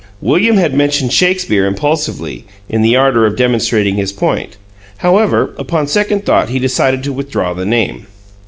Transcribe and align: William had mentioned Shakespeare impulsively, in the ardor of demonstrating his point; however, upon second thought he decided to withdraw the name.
William 0.19 0.57
had 0.57 0.73
mentioned 0.73 1.13
Shakespeare 1.13 1.67
impulsively, 1.67 2.43
in 2.67 2.81
the 2.81 2.95
ardor 2.95 3.27
of 3.27 3.35
demonstrating 3.37 3.97
his 3.97 4.11
point; 4.11 4.57
however, 4.97 5.53
upon 5.59 5.85
second 5.85 6.25
thought 6.25 6.49
he 6.49 6.57
decided 6.57 7.03
to 7.03 7.13
withdraw 7.13 7.53
the 7.53 7.65
name. 7.67 8.07